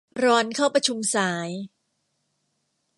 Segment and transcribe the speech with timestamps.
[0.23, 1.49] รอนเข้าประชุมสาย